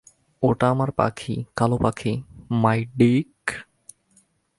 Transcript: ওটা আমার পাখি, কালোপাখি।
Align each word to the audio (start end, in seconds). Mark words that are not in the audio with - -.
ওটা 0.43 0.67
আমার 0.69 0.89
পাখি, 0.91 1.35
কালোপাখি। 1.55 2.13